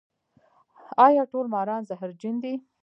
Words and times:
ایا 1.05 1.23
ټول 1.31 1.45
ماران 1.53 1.81
زهرجن 1.89 2.35
دي؟ 2.43 2.53